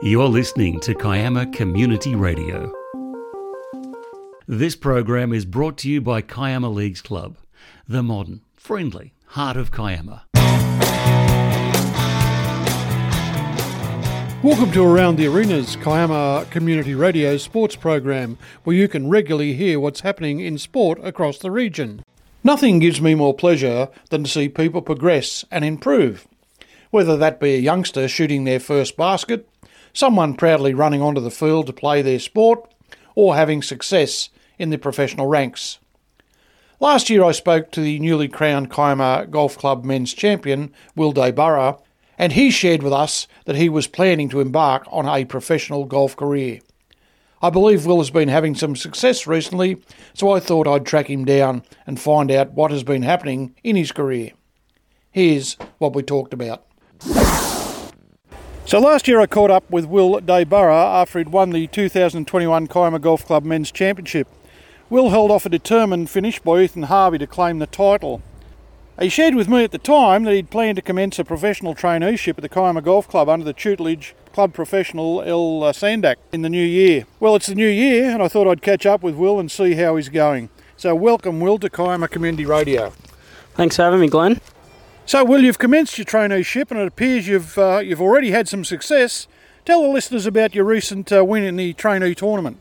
[0.00, 2.72] You're listening to Kiama Community Radio.
[4.46, 7.36] This program is brought to you by Kiama Leagues Club,
[7.88, 10.22] the modern, friendly heart of Kiama.
[14.44, 19.80] Welcome to Around the Arenas, Kiama Community Radio sports program, where you can regularly hear
[19.80, 22.04] what's happening in sport across the region.
[22.44, 26.28] Nothing gives me more pleasure than to see people progress and improve,
[26.90, 29.48] whether that be a youngster shooting their first basket,
[29.98, 32.72] someone proudly running onto the field to play their sport,
[33.16, 35.80] or having success in the professional ranks.
[36.78, 41.80] Last year I spoke to the newly crowned Kiama Golf Club men's champion, Will Dayburra,
[42.16, 46.16] and he shared with us that he was planning to embark on a professional golf
[46.16, 46.60] career.
[47.42, 49.82] I believe Will has been having some success recently,
[50.14, 53.74] so I thought I'd track him down and find out what has been happening in
[53.74, 54.30] his career.
[55.10, 56.64] Here's what we talked about.
[58.68, 62.98] So last year I caught up with Will Dayburra after he'd won the 2021 Kiama
[62.98, 64.28] Golf Club Men's Championship.
[64.90, 68.20] Will held off a determined finish by Ethan Harvey to claim the title.
[69.00, 72.36] He shared with me at the time that he'd planned to commence a professional traineeship
[72.36, 76.50] at the Kiama Golf Club under the tutelage club professional El uh, Sandak in the
[76.50, 77.06] new year.
[77.20, 79.76] Well, it's the new year, and I thought I'd catch up with Will and see
[79.76, 80.50] how he's going.
[80.76, 82.92] So, welcome, Will, to Kiama Community Radio.
[83.54, 84.42] Thanks for having me, Glenn.
[85.08, 88.62] So, Will, you've commenced your traineeship, and it appears you've uh, you've already had some
[88.62, 89.26] success.
[89.64, 92.60] Tell the listeners about your recent uh, win in the trainee tournament.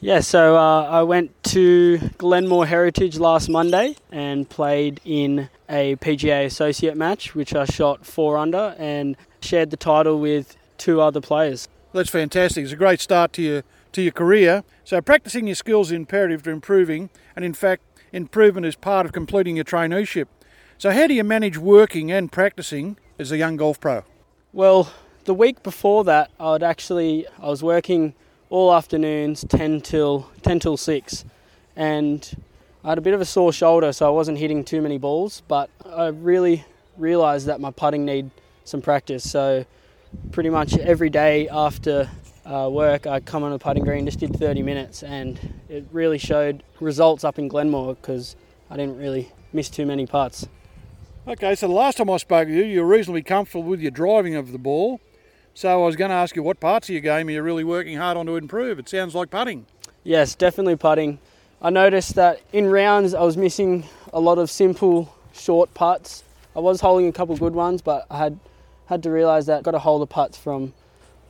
[0.00, 6.46] Yeah, so uh, I went to Glenmore Heritage last Monday and played in a PGA
[6.46, 11.68] Associate match, which I shot four under, and shared the title with two other players.
[11.92, 12.64] That's fantastic.
[12.64, 14.64] It's a great start to your to your career.
[14.82, 19.12] So, practicing your skills is imperative to improving, and in fact, improvement is part of
[19.12, 20.26] completing your traineeship.
[20.76, 24.02] So, how do you manage working and practicing as a young golf pro?
[24.52, 24.92] Well,
[25.24, 28.12] the week before that, I'd actually I was working
[28.50, 31.24] all afternoons, ten till ten till six,
[31.76, 32.36] and
[32.82, 35.42] I had a bit of a sore shoulder, so I wasn't hitting too many balls.
[35.46, 36.64] But I really
[36.96, 38.30] realised that my putting need
[38.64, 39.30] some practice.
[39.30, 39.64] So,
[40.32, 42.10] pretty much every day after
[42.44, 46.18] uh, work, I come on the putting green, just did 30 minutes, and it really
[46.18, 48.34] showed results up in Glenmore because
[48.70, 50.48] I didn't really miss too many putts.
[51.26, 53.90] Okay, so the last time I spoke to you, you were reasonably comfortable with your
[53.90, 55.00] driving of the ball.
[55.54, 57.64] So I was going to ask you what parts of your game are you really
[57.64, 58.78] working hard on to improve?
[58.78, 59.64] It sounds like putting.
[60.02, 61.18] Yes, definitely putting.
[61.62, 66.24] I noticed that in rounds I was missing a lot of simple, short putts.
[66.54, 68.38] I was holding a couple good ones, but I had
[68.84, 70.74] had to realise that I've got to hold the putts from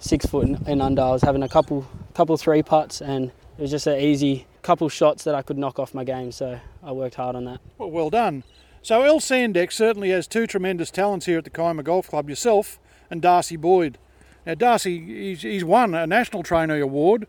[0.01, 1.03] six foot and under.
[1.03, 4.89] I was having a couple, couple three putts, and it was just an easy couple
[4.89, 6.33] shots that I could knock off my game.
[6.33, 7.61] So I worked hard on that.
[7.79, 8.43] Well, well done.
[8.85, 12.79] So El Sandak certainly has two tremendous talents here at the Kiama Golf Club, yourself
[13.11, 13.97] and Darcy Boyd.
[14.45, 17.27] Now, Darcy, he's, he's won a National Trainer Award.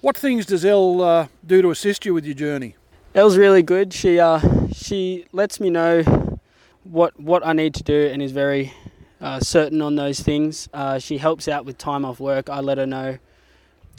[0.00, 2.74] What things does El uh, do to assist you with your journey?
[3.14, 3.92] Elle's really good.
[3.92, 4.40] She uh,
[4.72, 6.40] she lets me know
[6.82, 8.74] what what I need to do and is very
[9.20, 10.68] uh, certain on those things.
[10.74, 12.50] Uh, she helps out with time off work.
[12.50, 13.18] I let her know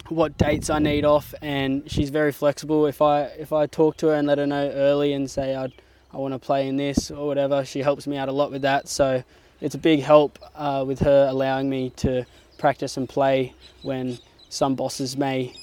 [0.09, 2.85] what dates I need off, and she's very flexible.
[2.85, 5.71] If I if I talk to her and let her know early and say I'd
[6.13, 7.63] I want to play in this or whatever.
[7.63, 8.87] She helps me out a lot with that.
[8.87, 9.23] So
[9.61, 12.25] it's a big help uh, with her allowing me to
[12.57, 15.53] practice and play when some bosses may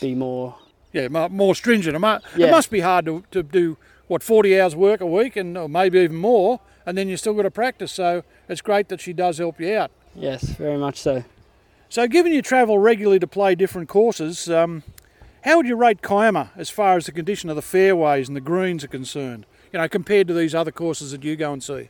[0.00, 0.56] be more.
[0.92, 1.96] Yeah, more stringent.
[1.96, 2.46] It must, yeah.
[2.46, 3.76] it must be hard to, to do,
[4.06, 7.34] what, 40 hours work a week and or maybe even more, and then you still
[7.34, 7.90] got to practice.
[7.90, 9.90] So it's great that she does help you out.
[10.14, 11.24] Yes, very much so.
[11.88, 14.82] So, given you travel regularly to play different courses, um,
[15.42, 18.40] how would you rate Kiama as far as the condition of the fairways and the
[18.40, 19.46] greens are concerned?
[19.74, 21.88] You know, compared to these other courses that you go and see?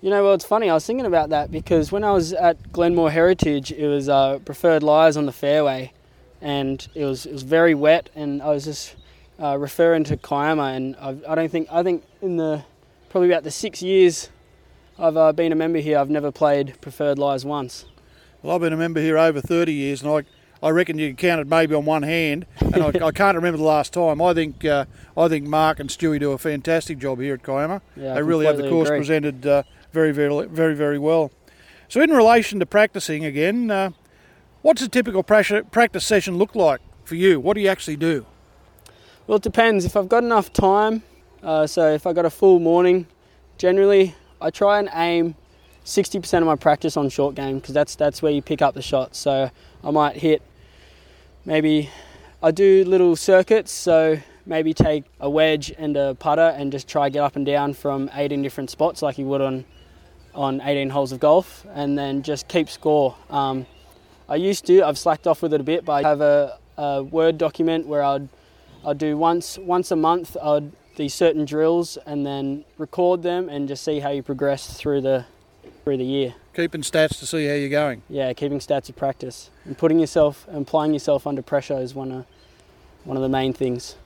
[0.00, 0.68] You know, well, it's funny.
[0.68, 4.40] I was thinking about that because when I was at Glenmore Heritage, it was uh,
[4.40, 5.92] preferred lies on the fairway,
[6.40, 8.96] and it was it was very wet, and I was just
[9.40, 12.64] uh, referring to Kiama, and I've, I, do not think I think in the
[13.10, 14.30] probably about the six years
[14.98, 17.84] I've uh, been a member here, I've never played preferred lies once.
[18.42, 20.24] Well, I've been a member here over 30 years, and I
[20.62, 23.58] I reckon you can count it maybe on one hand, and I, I can't remember
[23.58, 24.22] the last time.
[24.22, 24.84] I think uh,
[25.16, 27.82] I think Mark and Stewie do a fantastic job here at Kiama.
[27.96, 29.00] Yeah, they really have the course agree.
[29.00, 31.32] presented uh, very, very, very, very well.
[31.88, 33.90] So, in relation to practicing again, uh,
[34.62, 37.40] what's a typical practice session look like for you?
[37.40, 38.24] What do you actually do?
[39.26, 39.84] Well, it depends.
[39.84, 41.02] If I've got enough time,
[41.42, 43.08] uh, so if I've got a full morning,
[43.58, 45.34] generally I try and aim
[45.84, 48.82] 60% of my practice on short game because that's that's where you pick up the
[48.82, 49.18] shots.
[49.18, 49.50] So
[49.82, 50.40] I might hit
[51.44, 51.90] maybe
[52.42, 57.08] I do little circuits, so maybe take a wedge and a putter and just try
[57.08, 59.64] get up and down from 18 different spots like you would on
[60.34, 63.14] on 18 holes of golf, and then just keep score.
[63.28, 63.66] Um,
[64.28, 64.82] I used to.
[64.82, 68.02] I've slacked off with it a bit, but I have a, a Word document where
[68.02, 68.28] I'd
[68.84, 70.36] I'd do once once a month.
[70.42, 75.00] I'd these certain drills and then record them and just see how you progress through
[75.00, 75.24] the
[75.84, 76.34] through the year.
[76.54, 78.02] Keeping stats to see how you're going.
[78.10, 82.12] Yeah, keeping stats of practice and putting yourself and applying yourself under pressure is one
[82.12, 82.26] of
[83.04, 83.96] one of the main things.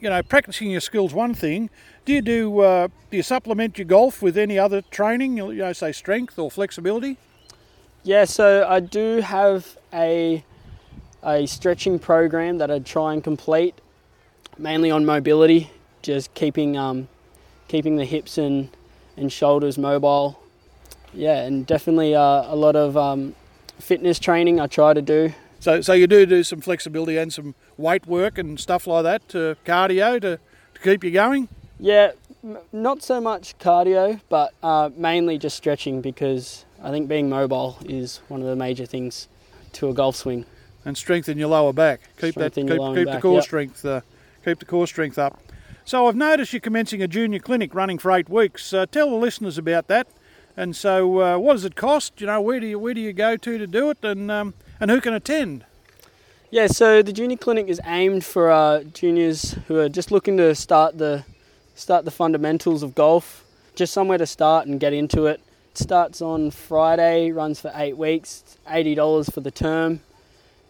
[0.00, 1.68] You know, practicing your skills one thing.
[2.04, 5.36] Do you do uh, do you supplement your golf with any other training?
[5.36, 7.18] You know, say strength or flexibility.
[8.02, 10.44] Yeah, so I do have a
[11.22, 13.74] a stretching program that I try and complete,
[14.56, 15.70] mainly on mobility,
[16.02, 17.08] just keeping um,
[17.68, 18.70] keeping the hips and
[19.16, 20.39] and shoulders mobile.
[21.12, 23.34] Yeah, and definitely uh, a lot of um,
[23.78, 25.32] fitness training I try to do.
[25.58, 29.28] So, so you do do some flexibility and some weight work and stuff like that,
[29.30, 30.38] to cardio to,
[30.74, 31.48] to keep you going.
[31.78, 32.12] Yeah,
[32.42, 37.76] m- not so much cardio, but uh, mainly just stretching because I think being mobile
[37.84, 39.28] is one of the major things
[39.72, 40.46] to a golf swing.
[40.84, 42.00] And strengthen your lower back.
[42.18, 42.76] Keep Strengthen that.
[42.78, 43.44] Keep, keep the core yep.
[43.44, 43.84] strength.
[43.84, 44.00] Uh,
[44.44, 45.42] keep the core strength up.
[45.84, 48.72] So I've noticed you're commencing a junior clinic running for eight weeks.
[48.72, 50.06] Uh, tell the listeners about that.
[50.60, 52.20] And so, uh, what does it cost?
[52.20, 54.52] You know, where do you where do you go to to do it, and um,
[54.78, 55.64] and who can attend?
[56.50, 60.54] Yeah, so the junior clinic is aimed for uh, juniors who are just looking to
[60.54, 61.24] start the
[61.74, 63.42] start the fundamentals of golf,
[63.74, 65.40] just somewhere to start and get into it.
[65.72, 70.00] It starts on Friday, runs for eight weeks, eighty dollars for the term,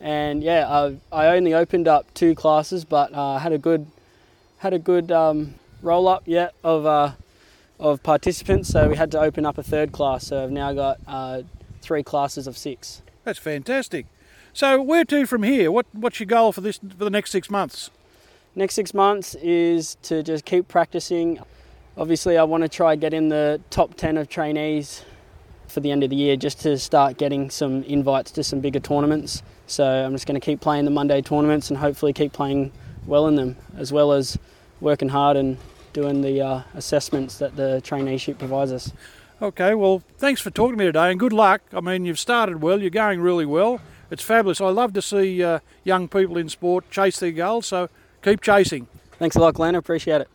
[0.01, 3.89] and yeah, I, I only opened up two classes, but uh, had a good
[4.59, 7.11] had a good um, roll up yet of uh,
[7.81, 10.27] of participants, so we had to open up a third class.
[10.27, 11.43] So I've now got uh,
[11.81, 13.03] three classes of six.
[13.25, 14.07] That's fantastic.
[14.53, 15.73] So where to from here?
[15.73, 17.91] What what's your goal for this for the next six months?
[18.55, 21.39] Next six months is to just keep practicing.
[21.97, 25.05] Obviously, I want to try get in the top 10 of trainees
[25.69, 28.81] for the end of the year just to start getting some invites to some bigger
[28.81, 29.43] tournaments.
[29.67, 32.73] So I'm just going to keep playing the Monday tournaments and hopefully keep playing
[33.07, 34.37] well in them, as well as
[34.81, 35.59] working hard and
[35.93, 38.93] doing the uh, assessments that the traineeship provides us.
[39.43, 41.63] Okay, well, thanks for talking to me today, and good luck.
[41.73, 42.81] I mean, you've started well.
[42.81, 43.81] You're going really well.
[44.11, 44.61] It's fabulous.
[44.61, 47.67] I love to see uh, young people in sport chase their goals.
[47.67, 47.89] So
[48.23, 48.87] keep chasing.
[49.13, 49.75] Thanks a lot, Glenn.
[49.75, 50.29] I appreciate it.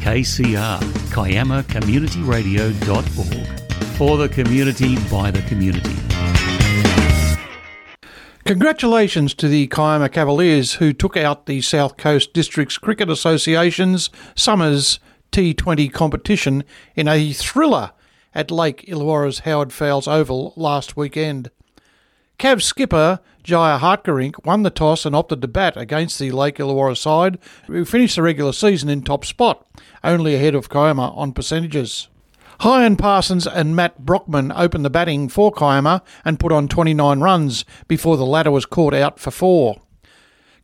[0.00, 0.80] KCR,
[1.12, 3.46] Kiama Community Radio.org.
[3.96, 5.94] For the community, by the community.
[8.50, 14.98] Congratulations to the Kiama Cavaliers who took out the South Coast Districts Cricket Association's Summers
[15.30, 16.64] T20 competition
[16.96, 17.92] in a thriller
[18.34, 21.52] at Lake Illawarra's Howard Fowles Oval last weekend.
[22.40, 26.96] Cavs skipper Jaya Hartgerink won the toss and opted to bat against the Lake Illawarra
[26.96, 27.38] side,
[27.68, 29.64] who finished the regular season in top spot,
[30.02, 32.08] only ahead of Kiama on percentages.
[32.60, 37.64] Hyan Parsons and Matt Brockman opened the batting for Kiama and put on 29 runs
[37.88, 39.80] before the latter was caught out for four.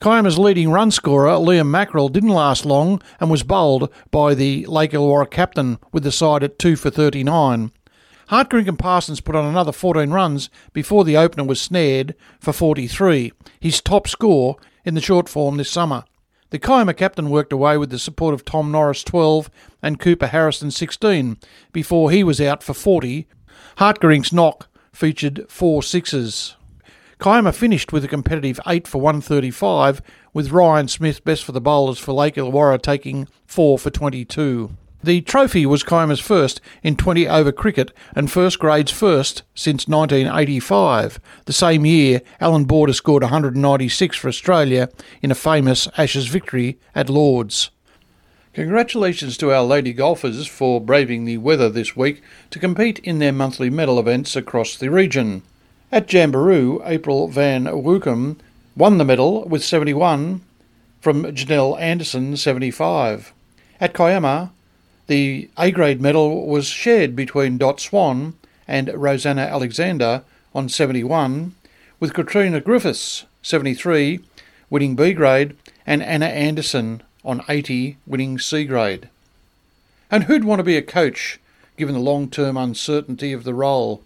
[0.02, 4.90] Kiama's leading run scorer, Liam Mackerel, didn't last long and was bowled by the Lake
[4.90, 7.72] Illawarra captain with the side at 2 for 39.
[8.28, 13.32] Hartgerink and Parsons put on another 14 runs before the opener was snared for 43,
[13.58, 16.04] his top score in the short form this summer.
[16.50, 19.50] The Kiama captain worked away with the support of Tom Norris 12
[19.82, 21.38] and Cooper Harrison 16
[21.72, 23.26] before he was out for 40.
[23.78, 26.54] Hartgerink's knock featured four sixes.
[27.18, 31.98] Kiama finished with a competitive 8 for 135, with Ryan Smith best for the bowlers
[31.98, 34.70] for Lake Illawarra taking 4 for 22.
[35.06, 41.20] The trophy was Kiama's first in 20 over cricket and first grade's first since 1985.
[41.44, 44.88] The same year, Allan Border scored 196 for Australia
[45.22, 47.70] in a famous Ashes victory at Lords.
[48.52, 52.20] Congratulations to our lady golfers for braving the weather this week
[52.50, 55.44] to compete in their monthly medal events across the region.
[55.92, 58.38] At Jamberoo, April Van Woekom
[58.74, 60.40] won the medal with 71
[61.00, 63.32] from Janelle Anderson 75.
[63.78, 64.50] At Kiama,
[65.06, 68.34] the A grade medal was shared between Dot Swan
[68.66, 70.22] and Rosanna Alexander
[70.54, 71.54] on 71,
[72.00, 74.20] with Katrina Griffiths 73
[74.68, 79.08] winning B grade and Anna Anderson on 80 winning C grade.
[80.10, 81.40] And who'd want to be a coach
[81.76, 84.02] given the long term uncertainty of the role?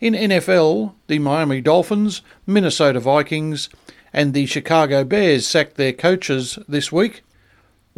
[0.00, 3.68] In NFL, the Miami Dolphins, Minnesota Vikings,
[4.12, 7.22] and the Chicago Bears sacked their coaches this week,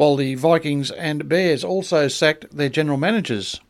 [0.01, 3.61] while the Vikings and Bears also sacked their general managers.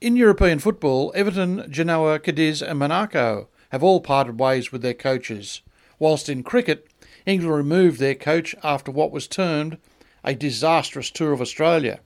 [0.00, 5.62] In European football, Everton, Genoa, Cadiz, and Monaco have all parted ways with their coaches,
[5.98, 6.86] whilst in cricket,
[7.26, 9.76] England removed their coach after what was termed
[10.22, 11.98] a disastrous tour of Australia.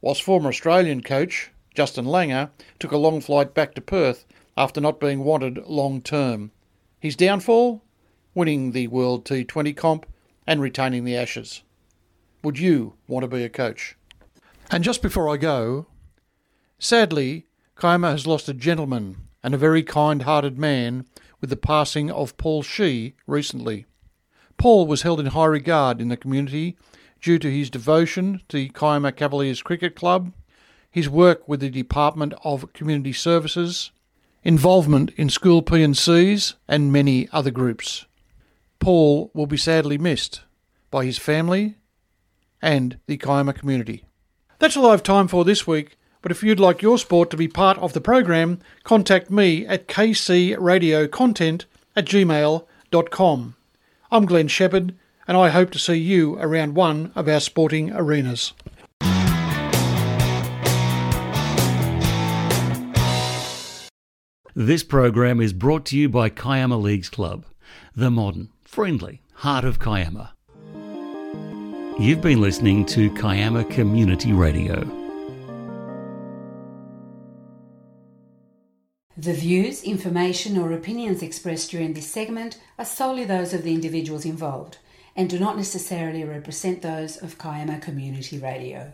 [0.00, 4.24] Whilst former Australian coach Justin Langer took a long flight back to Perth
[4.56, 6.50] after not being wanted long term.
[6.98, 7.82] His downfall?
[8.34, 10.06] Winning the World T20 comp
[10.46, 11.62] and retaining the Ashes.
[12.44, 13.96] Would you want to be a coach?
[14.70, 15.86] And just before I go,
[16.78, 17.46] sadly,
[17.80, 21.06] Kiama has lost a gentleman and a very kind hearted man
[21.40, 23.86] with the passing of Paul Shee recently.
[24.58, 26.76] Paul was held in high regard in the community
[27.22, 30.30] due to his devotion to the Kiama Cavaliers Cricket Club,
[30.90, 33.90] his work with the Department of Community Services,
[34.42, 38.04] involvement in school P&Cs and many other groups.
[38.80, 40.42] Paul will be sadly missed
[40.90, 41.76] by his family
[42.64, 44.04] and the Kiama community.
[44.58, 47.36] That's all I have time for this week, but if you'd like your sport to
[47.36, 53.54] be part of the program, contact me at kcradiocontent at gmail.com.
[54.10, 54.94] I'm Glenn Shepherd,
[55.28, 58.54] and I hope to see you around one of our sporting arenas.
[64.54, 67.44] This program is brought to you by Kiama Leagues Club,
[67.94, 70.32] the modern, friendly heart of Kiama.
[71.96, 74.80] You've been listening to Kiama Community Radio.
[79.16, 84.24] The views, information, or opinions expressed during this segment are solely those of the individuals
[84.24, 84.78] involved
[85.14, 88.92] and do not necessarily represent those of Kiama Community Radio.